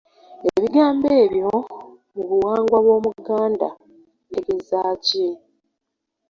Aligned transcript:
Ebigambo 0.55 1.07
ebyo 1.23 1.49
mu 2.13 2.23
buwangwa 2.29 2.77
bw’Omuganda 2.85 3.67
bitegeeza 4.29 4.79
ki? 5.05 5.25